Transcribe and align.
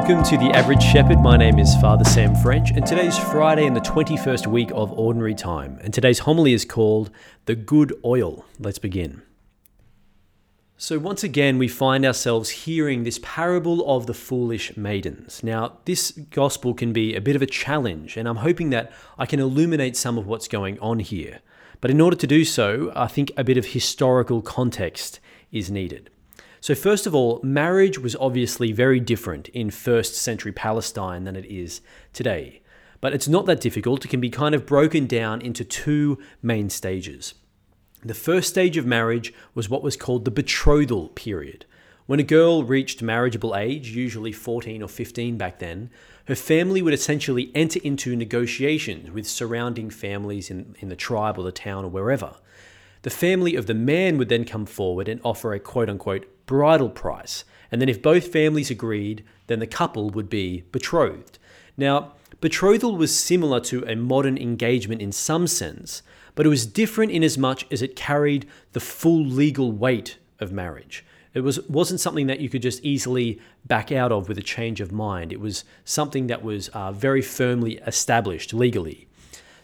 Welcome 0.00 0.24
to 0.30 0.38
The 0.38 0.50
Average 0.56 0.82
Shepherd. 0.82 1.20
My 1.20 1.36
name 1.36 1.58
is 1.58 1.76
Father 1.76 2.04
Sam 2.04 2.34
French, 2.34 2.70
and 2.70 2.86
today's 2.86 3.18
Friday 3.18 3.66
in 3.66 3.74
the 3.74 3.82
21st 3.82 4.46
week 4.46 4.70
of 4.74 4.90
Ordinary 4.92 5.34
Time. 5.34 5.78
And 5.82 5.92
today's 5.92 6.20
homily 6.20 6.54
is 6.54 6.64
called 6.64 7.10
The 7.44 7.54
Good 7.54 7.92
Oil. 8.02 8.46
Let's 8.58 8.78
begin. 8.78 9.20
So, 10.78 10.98
once 10.98 11.22
again, 11.22 11.58
we 11.58 11.68
find 11.68 12.06
ourselves 12.06 12.48
hearing 12.48 13.04
this 13.04 13.20
parable 13.22 13.86
of 13.94 14.06
the 14.06 14.14
foolish 14.14 14.74
maidens. 14.74 15.42
Now, 15.44 15.76
this 15.84 16.12
gospel 16.12 16.72
can 16.72 16.94
be 16.94 17.14
a 17.14 17.20
bit 17.20 17.36
of 17.36 17.42
a 17.42 17.46
challenge, 17.46 18.16
and 18.16 18.26
I'm 18.26 18.36
hoping 18.36 18.70
that 18.70 18.90
I 19.18 19.26
can 19.26 19.38
illuminate 19.38 19.98
some 19.98 20.16
of 20.16 20.26
what's 20.26 20.48
going 20.48 20.78
on 20.80 21.00
here. 21.00 21.40
But 21.82 21.90
in 21.90 22.00
order 22.00 22.16
to 22.16 22.26
do 22.26 22.46
so, 22.46 22.90
I 22.96 23.06
think 23.06 23.32
a 23.36 23.44
bit 23.44 23.58
of 23.58 23.66
historical 23.66 24.40
context 24.40 25.20
is 25.52 25.70
needed. 25.70 26.08
So, 26.62 26.74
first 26.74 27.06
of 27.06 27.14
all, 27.14 27.40
marriage 27.42 27.98
was 27.98 28.14
obviously 28.16 28.72
very 28.72 29.00
different 29.00 29.48
in 29.48 29.70
first 29.70 30.14
century 30.14 30.52
Palestine 30.52 31.24
than 31.24 31.34
it 31.34 31.46
is 31.46 31.80
today. 32.12 32.60
But 33.00 33.14
it's 33.14 33.28
not 33.28 33.46
that 33.46 33.62
difficult. 33.62 34.04
It 34.04 34.08
can 34.08 34.20
be 34.20 34.28
kind 34.28 34.54
of 34.54 34.66
broken 34.66 35.06
down 35.06 35.40
into 35.40 35.64
two 35.64 36.18
main 36.42 36.68
stages. 36.68 37.32
The 38.04 38.14
first 38.14 38.50
stage 38.50 38.76
of 38.76 38.84
marriage 38.84 39.32
was 39.54 39.70
what 39.70 39.82
was 39.82 39.96
called 39.96 40.26
the 40.26 40.30
betrothal 40.30 41.08
period. 41.08 41.64
When 42.04 42.20
a 42.20 42.24
girl 42.24 42.64
reached 42.64 43.02
marriageable 43.02 43.56
age, 43.56 43.90
usually 43.90 44.32
14 44.32 44.82
or 44.82 44.88
15 44.88 45.38
back 45.38 45.60
then, 45.60 45.90
her 46.26 46.34
family 46.34 46.82
would 46.82 46.92
essentially 46.92 47.50
enter 47.54 47.80
into 47.82 48.16
negotiations 48.16 49.10
with 49.10 49.26
surrounding 49.26 49.90
families 49.90 50.50
in, 50.50 50.76
in 50.80 50.88
the 50.88 50.96
tribe 50.96 51.38
or 51.38 51.44
the 51.44 51.52
town 51.52 51.84
or 51.84 51.88
wherever. 51.88 52.34
The 53.02 53.10
family 53.10 53.54
of 53.54 53.66
the 53.66 53.74
man 53.74 54.18
would 54.18 54.28
then 54.28 54.44
come 54.44 54.66
forward 54.66 55.08
and 55.08 55.20
offer 55.24 55.54
a 55.54 55.60
quote 55.60 55.88
unquote 55.88 56.26
bridal 56.50 56.88
price. 56.88 57.44
And 57.70 57.80
then, 57.80 57.88
if 57.88 58.02
both 58.02 58.32
families 58.32 58.72
agreed, 58.72 59.22
then 59.46 59.60
the 59.60 59.68
couple 59.68 60.10
would 60.10 60.28
be 60.28 60.64
betrothed. 60.72 61.38
Now, 61.76 62.14
betrothal 62.40 62.96
was 62.96 63.16
similar 63.16 63.60
to 63.60 63.84
a 63.84 63.94
modern 63.94 64.36
engagement 64.36 65.00
in 65.00 65.12
some 65.12 65.46
sense, 65.46 66.02
but 66.34 66.44
it 66.44 66.48
was 66.48 66.66
different 66.66 67.12
in 67.12 67.22
as 67.22 67.38
much 67.38 67.66
as 67.70 67.82
it 67.82 67.94
carried 67.94 68.48
the 68.72 68.80
full 68.80 69.24
legal 69.24 69.70
weight 69.70 70.18
of 70.40 70.50
marriage. 70.50 71.04
It 71.34 71.42
was, 71.42 71.60
wasn't 71.68 72.00
something 72.00 72.26
that 72.26 72.40
you 72.40 72.48
could 72.48 72.62
just 72.62 72.84
easily 72.84 73.40
back 73.64 73.92
out 73.92 74.10
of 74.10 74.28
with 74.28 74.36
a 74.36 74.42
change 74.42 74.80
of 74.80 74.90
mind. 74.90 75.32
It 75.32 75.38
was 75.38 75.62
something 75.84 76.26
that 76.26 76.42
was 76.42 76.66
uh, 76.70 76.90
very 76.90 77.22
firmly 77.22 77.78
established 77.86 78.52
legally. 78.52 79.06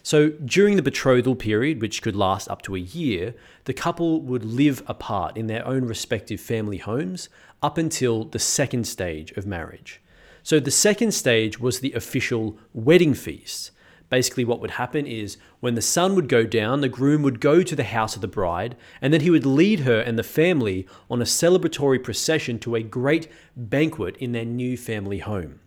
So 0.07 0.29
during 0.29 0.77
the 0.77 0.81
betrothal 0.81 1.35
period, 1.35 1.81
which 1.81 2.01
could 2.01 2.15
last 2.15 2.49
up 2.49 2.61
to 2.61 2.77
a 2.77 2.79
year, 2.79 3.35
the 3.65 3.73
couple 3.73 4.21
would 4.21 4.45
live 4.45 4.81
apart 4.87 5.35
in 5.35 5.47
their 5.47 5.67
own 5.67 5.83
respective 5.83 6.39
family 6.39 6.77
homes 6.77 7.27
up 7.61 7.77
until 7.77 8.23
the 8.23 8.39
second 8.39 8.87
stage 8.87 9.31
of 9.33 9.45
marriage. 9.45 9.99
So 10.43 10.61
the 10.61 10.71
second 10.71 11.11
stage 11.11 11.59
was 11.59 11.81
the 11.81 11.91
official 11.91 12.57
wedding 12.73 13.15
feast. 13.15 13.71
Basically, 14.09 14.45
what 14.45 14.61
would 14.61 14.71
happen 14.71 15.05
is 15.05 15.35
when 15.59 15.75
the 15.75 15.81
sun 15.81 16.15
would 16.15 16.29
go 16.29 16.45
down, 16.45 16.79
the 16.79 16.87
groom 16.87 17.21
would 17.23 17.41
go 17.41 17.61
to 17.61 17.75
the 17.75 17.83
house 17.83 18.15
of 18.15 18.21
the 18.21 18.29
bride, 18.29 18.77
and 19.01 19.13
then 19.13 19.19
he 19.19 19.29
would 19.29 19.45
lead 19.45 19.81
her 19.81 19.99
and 19.99 20.17
the 20.17 20.23
family 20.23 20.87
on 21.11 21.21
a 21.21 21.25
celebratory 21.25 22.01
procession 22.01 22.59
to 22.59 22.75
a 22.75 22.81
great 22.81 23.27
banquet 23.57 24.15
in 24.15 24.31
their 24.31 24.45
new 24.45 24.77
family 24.77 25.19
home. 25.19 25.59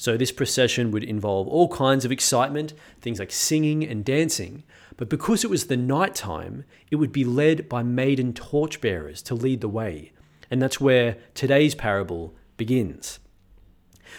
So, 0.00 0.16
this 0.16 0.32
procession 0.32 0.92
would 0.92 1.04
involve 1.04 1.48
all 1.48 1.68
kinds 1.68 2.04
of 2.04 2.12
excitement, 2.12 2.72
things 3.00 3.18
like 3.18 3.32
singing 3.32 3.84
and 3.84 4.04
dancing. 4.04 4.62
But 4.96 5.10
because 5.10 5.44
it 5.44 5.50
was 5.50 5.66
the 5.66 5.76
night 5.76 6.14
time, 6.14 6.64
it 6.90 6.96
would 6.96 7.12
be 7.12 7.24
led 7.24 7.68
by 7.68 7.82
maiden 7.82 8.32
torchbearers 8.32 9.20
to 9.22 9.34
lead 9.34 9.60
the 9.60 9.68
way. 9.68 10.12
And 10.50 10.62
that's 10.62 10.80
where 10.80 11.16
today's 11.34 11.74
parable 11.74 12.34
begins. 12.56 13.18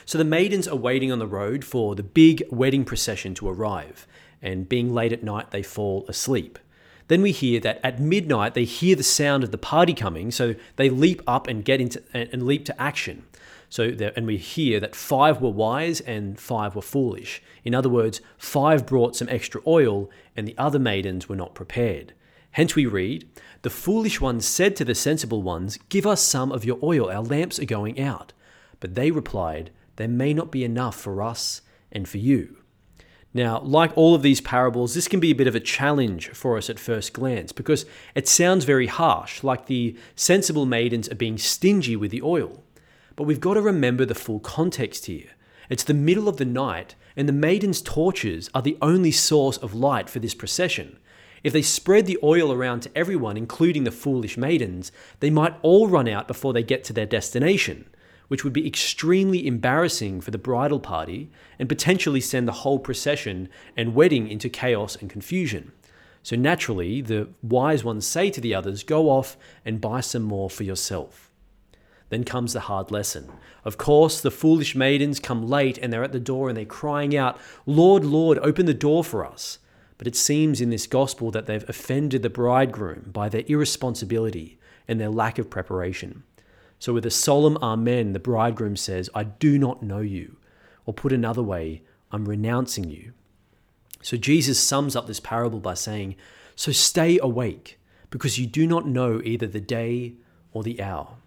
So 0.05 0.17
the 0.17 0.23
maidens 0.23 0.67
are 0.67 0.75
waiting 0.75 1.11
on 1.11 1.19
the 1.19 1.27
road 1.27 1.63
for 1.63 1.95
the 1.95 2.03
big 2.03 2.43
wedding 2.51 2.85
procession 2.85 3.33
to 3.35 3.49
arrive, 3.49 4.05
and 4.41 4.69
being 4.69 4.93
late 4.93 5.13
at 5.13 5.23
night, 5.23 5.51
they 5.51 5.63
fall 5.63 6.05
asleep. 6.07 6.59
Then 7.07 7.21
we 7.21 7.31
hear 7.31 7.59
that 7.61 7.79
at 7.83 7.99
midnight 7.99 8.53
they 8.53 8.65
hear 8.65 8.95
the 8.95 9.03
sound 9.03 9.43
of 9.43 9.51
the 9.51 9.57
party 9.57 9.93
coming, 9.93 10.29
so 10.29 10.55
they 10.75 10.89
leap 10.89 11.21
up 11.25 11.47
and 11.47 11.65
get 11.65 11.81
into 11.81 12.03
and 12.13 12.45
leap 12.45 12.65
to 12.65 12.81
action. 12.81 13.23
So, 13.69 13.91
there, 13.91 14.11
and 14.15 14.25
we 14.25 14.37
hear 14.37 14.79
that 14.79 14.95
five 14.95 15.41
were 15.41 15.51
wise 15.51 16.01
and 16.01 16.39
five 16.39 16.75
were 16.75 16.81
foolish. 16.81 17.41
In 17.63 17.75
other 17.75 17.89
words, 17.89 18.19
five 18.37 18.87
brought 18.87 19.15
some 19.15 19.29
extra 19.29 19.61
oil, 19.67 20.09
and 20.35 20.47
the 20.47 20.57
other 20.57 20.79
maidens 20.79 21.29
were 21.29 21.35
not 21.35 21.53
prepared. 21.53 22.13
Hence, 22.51 22.75
we 22.75 22.87
read, 22.87 23.29
The 23.61 23.69
foolish 23.69 24.19
ones 24.19 24.47
said 24.47 24.75
to 24.77 24.85
the 24.85 24.95
sensible 24.95 25.43
ones, 25.43 25.77
Give 25.89 26.07
us 26.07 26.21
some 26.21 26.51
of 26.51 26.65
your 26.65 26.79
oil, 26.81 27.11
our 27.11 27.21
lamps 27.21 27.59
are 27.59 27.65
going 27.65 27.99
out. 27.99 28.33
But 28.79 28.95
they 28.95 29.11
replied, 29.11 29.69
There 29.97 30.07
may 30.07 30.33
not 30.33 30.51
be 30.51 30.63
enough 30.63 30.99
for 30.99 31.21
us 31.21 31.61
and 31.91 32.09
for 32.09 32.17
you. 32.17 32.57
Now, 33.33 33.59
like 33.59 33.95
all 33.95 34.15
of 34.15 34.23
these 34.23 34.41
parables, 34.41 34.95
this 34.95 35.07
can 35.07 35.19
be 35.19 35.29
a 35.29 35.35
bit 35.35 35.45
of 35.45 35.53
a 35.53 35.59
challenge 35.59 36.29
for 36.29 36.57
us 36.57 36.69
at 36.69 36.79
first 36.79 37.13
glance 37.13 37.51
because 37.51 37.85
it 38.15 38.27
sounds 38.27 38.65
very 38.65 38.87
harsh, 38.87 39.43
like 39.43 39.67
the 39.67 39.95
sensible 40.15 40.65
maidens 40.65 41.07
are 41.09 41.15
being 41.15 41.37
stingy 41.37 41.95
with 41.95 42.09
the 42.09 42.23
oil. 42.23 42.63
But 43.19 43.25
we've 43.25 43.41
got 43.41 43.55
to 43.55 43.61
remember 43.61 44.05
the 44.05 44.15
full 44.15 44.39
context 44.39 45.07
here. 45.07 45.31
It's 45.69 45.83
the 45.83 45.93
middle 45.93 46.29
of 46.29 46.37
the 46.37 46.45
night, 46.45 46.95
and 47.17 47.27
the 47.27 47.33
maidens' 47.33 47.81
torches 47.81 48.49
are 48.55 48.61
the 48.61 48.77
only 48.81 49.11
source 49.11 49.57
of 49.57 49.73
light 49.73 50.09
for 50.09 50.19
this 50.19 50.33
procession. 50.33 50.97
If 51.43 51.51
they 51.51 51.61
spread 51.61 52.05
the 52.05 52.17
oil 52.23 52.53
around 52.53 52.79
to 52.83 52.97
everyone, 52.97 53.35
including 53.35 53.83
the 53.83 53.91
foolish 53.91 54.37
maidens, 54.37 54.93
they 55.19 55.29
might 55.29 55.53
all 55.63 55.89
run 55.89 56.07
out 56.07 56.29
before 56.29 56.53
they 56.53 56.63
get 56.63 56.85
to 56.85 56.93
their 56.93 57.05
destination, 57.05 57.89
which 58.29 58.45
would 58.45 58.53
be 58.53 58.65
extremely 58.65 59.45
embarrassing 59.45 60.21
for 60.21 60.31
the 60.31 60.37
bridal 60.37 60.79
party 60.79 61.29
and 61.59 61.67
potentially 61.67 62.21
send 62.21 62.47
the 62.47 62.61
whole 62.63 62.79
procession 62.79 63.49
and 63.75 63.95
wedding 63.95 64.29
into 64.29 64.47
chaos 64.47 64.95
and 64.95 65.09
confusion. 65.09 65.73
So 66.23 66.37
naturally, 66.37 67.01
the 67.01 67.27
wise 67.43 67.83
ones 67.83 68.07
say 68.07 68.29
to 68.29 68.39
the 68.39 68.55
others, 68.55 68.83
Go 68.83 69.09
off 69.09 69.35
and 69.65 69.81
buy 69.81 69.99
some 69.99 70.23
more 70.23 70.49
for 70.49 70.63
yourself. 70.63 71.28
Then 72.09 72.23
comes 72.23 72.53
the 72.53 72.61
hard 72.61 72.91
lesson. 72.91 73.31
Of 73.63 73.77
course, 73.77 74.19
the 74.19 74.31
foolish 74.31 74.75
maidens 74.75 75.19
come 75.19 75.47
late 75.47 75.77
and 75.77 75.93
they're 75.93 76.03
at 76.03 76.11
the 76.11 76.19
door 76.19 76.49
and 76.49 76.57
they're 76.57 76.65
crying 76.65 77.15
out, 77.15 77.39
Lord, 77.65 78.03
Lord, 78.03 78.39
open 78.39 78.65
the 78.65 78.73
door 78.73 79.03
for 79.03 79.25
us. 79.25 79.59
But 79.97 80.07
it 80.07 80.15
seems 80.15 80.61
in 80.61 80.69
this 80.69 80.87
gospel 80.87 81.29
that 81.31 81.45
they've 81.45 81.69
offended 81.69 82.23
the 82.23 82.29
bridegroom 82.29 83.11
by 83.13 83.29
their 83.29 83.43
irresponsibility 83.47 84.57
and 84.87 84.99
their 84.99 85.09
lack 85.09 85.37
of 85.37 85.49
preparation. 85.49 86.23
So, 86.79 86.93
with 86.93 87.05
a 87.05 87.11
solemn 87.11 87.57
Amen, 87.61 88.13
the 88.13 88.19
bridegroom 88.19 88.77
says, 88.77 89.09
I 89.13 89.25
do 89.25 89.59
not 89.59 89.83
know 89.83 89.99
you. 89.99 90.37
Or 90.85 90.93
put 90.93 91.11
another 91.11 91.43
way, 91.43 91.83
I'm 92.11 92.27
renouncing 92.27 92.89
you. 92.89 93.11
So, 94.01 94.15
Jesus 94.15 94.57
sums 94.57 94.95
up 94.95 95.05
this 95.05 95.19
parable 95.19 95.59
by 95.59 95.73
saying, 95.73 96.15
So 96.55 96.71
stay 96.71 97.19
awake, 97.21 97.77
because 98.09 98.39
you 98.39 98.47
do 98.47 98.65
not 98.65 98.87
know 98.87 99.21
either 99.23 99.45
the 99.45 99.59
day 99.59 100.13
or 100.53 100.63
the 100.63 100.81
hour. 100.81 101.18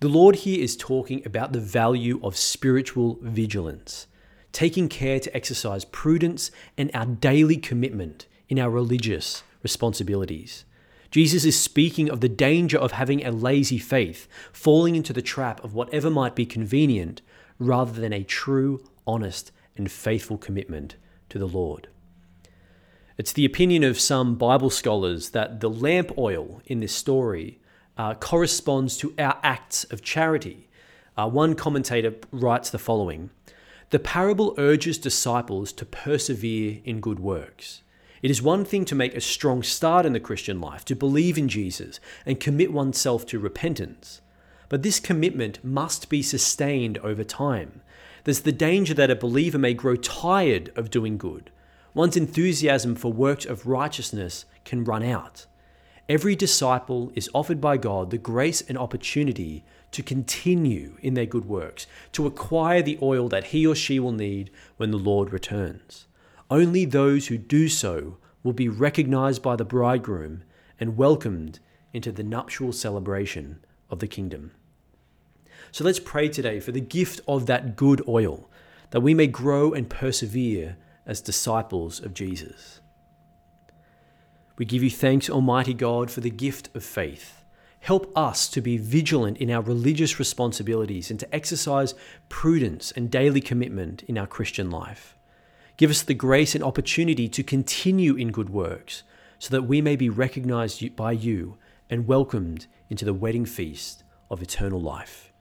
The 0.00 0.08
Lord 0.08 0.36
here 0.36 0.62
is 0.62 0.76
talking 0.76 1.22
about 1.24 1.52
the 1.52 1.60
value 1.60 2.20
of 2.22 2.36
spiritual 2.36 3.18
vigilance, 3.22 4.06
taking 4.52 4.88
care 4.88 5.18
to 5.20 5.34
exercise 5.34 5.84
prudence 5.84 6.50
and 6.76 6.90
our 6.92 7.06
daily 7.06 7.56
commitment 7.56 8.26
in 8.48 8.58
our 8.58 8.70
religious 8.70 9.42
responsibilities. 9.62 10.64
Jesus 11.10 11.44
is 11.44 11.58
speaking 11.58 12.10
of 12.10 12.20
the 12.20 12.28
danger 12.28 12.76
of 12.76 12.92
having 12.92 13.24
a 13.24 13.30
lazy 13.30 13.78
faith, 13.78 14.26
falling 14.52 14.96
into 14.96 15.12
the 15.12 15.22
trap 15.22 15.62
of 15.62 15.72
whatever 15.72 16.10
might 16.10 16.34
be 16.34 16.44
convenient, 16.44 17.22
rather 17.58 17.92
than 18.00 18.12
a 18.12 18.24
true, 18.24 18.84
honest, 19.06 19.52
and 19.76 19.90
faithful 19.90 20.36
commitment 20.36 20.96
to 21.28 21.38
the 21.38 21.46
Lord. 21.46 21.88
It's 23.16 23.32
the 23.32 23.44
opinion 23.44 23.84
of 23.84 24.00
some 24.00 24.34
Bible 24.34 24.70
scholars 24.70 25.30
that 25.30 25.60
the 25.60 25.70
lamp 25.70 26.18
oil 26.18 26.60
in 26.66 26.80
this 26.80 26.94
story 26.94 27.60
uh, 27.96 28.14
corresponds 28.14 28.96
to 28.98 29.14
our 29.18 29.38
acts 29.42 29.84
of 29.84 30.02
charity. 30.02 30.68
Uh, 31.16 31.28
one 31.28 31.54
commentator 31.54 32.14
writes 32.30 32.70
the 32.70 32.78
following 32.78 33.30
The 33.90 33.98
parable 33.98 34.54
urges 34.58 34.98
disciples 34.98 35.72
to 35.72 35.86
persevere 35.86 36.80
in 36.84 37.00
good 37.00 37.20
works. 37.20 37.82
It 38.22 38.30
is 38.30 38.40
one 38.40 38.64
thing 38.64 38.86
to 38.86 38.94
make 38.94 39.14
a 39.14 39.20
strong 39.20 39.62
start 39.62 40.06
in 40.06 40.14
the 40.14 40.20
Christian 40.20 40.60
life, 40.60 40.84
to 40.86 40.96
believe 40.96 41.36
in 41.36 41.48
Jesus 41.48 42.00
and 42.24 42.40
commit 42.40 42.72
oneself 42.72 43.26
to 43.26 43.38
repentance. 43.38 44.22
But 44.70 44.82
this 44.82 44.98
commitment 44.98 45.62
must 45.62 46.08
be 46.08 46.22
sustained 46.22 46.96
over 46.98 47.22
time. 47.22 47.82
There's 48.24 48.40
the 48.40 48.52
danger 48.52 48.94
that 48.94 49.10
a 49.10 49.14
believer 49.14 49.58
may 49.58 49.74
grow 49.74 49.96
tired 49.96 50.72
of 50.74 50.90
doing 50.90 51.18
good. 51.18 51.50
One's 51.92 52.16
enthusiasm 52.16 52.94
for 52.94 53.12
works 53.12 53.44
of 53.44 53.66
righteousness 53.66 54.46
can 54.64 54.84
run 54.84 55.02
out. 55.02 55.46
Every 56.06 56.36
disciple 56.36 57.10
is 57.14 57.30
offered 57.32 57.62
by 57.62 57.78
God 57.78 58.10
the 58.10 58.18
grace 58.18 58.60
and 58.60 58.76
opportunity 58.76 59.64
to 59.92 60.02
continue 60.02 60.98
in 61.00 61.14
their 61.14 61.24
good 61.24 61.46
works, 61.46 61.86
to 62.12 62.26
acquire 62.26 62.82
the 62.82 62.98
oil 63.00 63.28
that 63.30 63.44
he 63.44 63.66
or 63.66 63.74
she 63.74 63.98
will 63.98 64.12
need 64.12 64.50
when 64.76 64.90
the 64.90 64.98
Lord 64.98 65.32
returns. 65.32 66.06
Only 66.50 66.84
those 66.84 67.28
who 67.28 67.38
do 67.38 67.68
so 67.68 68.18
will 68.42 68.52
be 68.52 68.68
recognized 68.68 69.42
by 69.42 69.56
the 69.56 69.64
bridegroom 69.64 70.44
and 70.78 70.98
welcomed 70.98 71.60
into 71.94 72.12
the 72.12 72.22
nuptial 72.22 72.72
celebration 72.72 73.64
of 73.88 74.00
the 74.00 74.06
kingdom. 74.06 74.50
So 75.72 75.84
let's 75.84 76.00
pray 76.00 76.28
today 76.28 76.60
for 76.60 76.72
the 76.72 76.80
gift 76.80 77.20
of 77.26 77.46
that 77.46 77.76
good 77.76 78.06
oil, 78.06 78.50
that 78.90 79.00
we 79.00 79.14
may 79.14 79.26
grow 79.26 79.72
and 79.72 79.88
persevere 79.88 80.76
as 81.06 81.22
disciples 81.22 81.98
of 81.98 82.12
Jesus. 82.12 82.80
We 84.56 84.64
give 84.64 84.82
you 84.82 84.90
thanks, 84.90 85.28
Almighty 85.28 85.74
God, 85.74 86.10
for 86.10 86.20
the 86.20 86.30
gift 86.30 86.74
of 86.76 86.84
faith. 86.84 87.44
Help 87.80 88.10
us 88.16 88.48
to 88.48 88.60
be 88.62 88.78
vigilant 88.78 89.36
in 89.38 89.50
our 89.50 89.60
religious 89.60 90.18
responsibilities 90.18 91.10
and 91.10 91.20
to 91.20 91.34
exercise 91.34 91.94
prudence 92.28 92.92
and 92.92 93.10
daily 93.10 93.40
commitment 93.40 94.04
in 94.04 94.16
our 94.16 94.26
Christian 94.26 94.70
life. 94.70 95.18
Give 95.76 95.90
us 95.90 96.02
the 96.02 96.14
grace 96.14 96.54
and 96.54 96.62
opportunity 96.64 97.28
to 97.28 97.42
continue 97.42 98.14
in 98.14 98.30
good 98.30 98.48
works 98.48 99.02
so 99.40 99.50
that 99.50 99.64
we 99.64 99.82
may 99.82 99.96
be 99.96 100.08
recognized 100.08 100.96
by 100.96 101.12
you 101.12 101.58
and 101.90 102.06
welcomed 102.06 102.66
into 102.88 103.04
the 103.04 103.12
wedding 103.12 103.44
feast 103.44 104.04
of 104.30 104.40
eternal 104.40 104.80
life. 104.80 105.33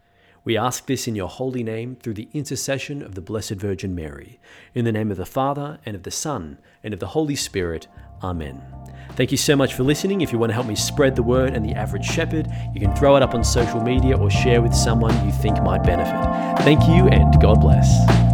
We 0.46 0.58
ask 0.58 0.88
this 0.88 1.08
in 1.08 1.16
your 1.16 1.30
holy 1.30 1.64
name 1.64 1.96
through 1.96 2.16
the 2.16 2.28
intercession 2.34 3.02
of 3.02 3.16
the 3.16 3.22
Blessed 3.22 3.54
Virgin 3.54 3.96
Mary. 3.96 4.40
In 4.76 4.84
the 4.84 4.92
name 4.92 5.10
of 5.10 5.16
the 5.16 5.26
Father, 5.26 5.80
and 5.86 5.96
of 5.96 6.04
the 6.04 6.12
Son, 6.12 6.58
and 6.84 6.94
of 6.94 7.00
the 7.00 7.08
Holy 7.08 7.36
Spirit. 7.36 7.88
Amen. 8.22 8.62
Thank 9.12 9.32
you 9.32 9.38
so 9.38 9.56
much 9.56 9.74
for 9.74 9.84
listening. 9.84 10.20
If 10.20 10.34
you 10.34 10.38
want 10.38 10.50
to 10.50 10.54
help 10.54 10.68
me 10.68 10.76
spread 10.76 11.16
the 11.16 11.24
word 11.24 11.54
and 11.54 11.66
the 11.66 11.74
average 11.74 12.06
shepherd, 12.06 12.48
you 12.74 12.82
can 12.82 12.94
throw 12.94 13.16
it 13.16 13.24
up 13.24 13.34
on 13.34 13.44
social 13.44 13.82
media 13.82 14.18
or 14.18 14.30
share 14.30 14.62
with 14.62 14.74
someone 14.74 15.14
you 15.26 15.32
think 15.32 15.62
might 15.64 15.84
benefit. 15.84 16.64
Thank 16.64 16.82
you, 16.90 17.08
and 17.08 17.42
God 17.42 17.62
bless. 17.62 18.33